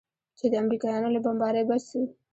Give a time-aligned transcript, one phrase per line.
[0.37, 2.01] چې د امريکايانو له بمبارۍ بچ سو.